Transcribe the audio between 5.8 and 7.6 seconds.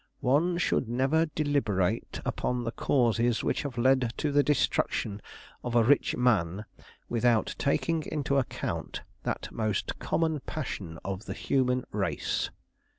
rich man without